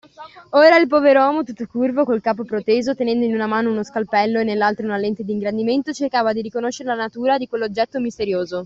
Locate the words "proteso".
2.43-2.95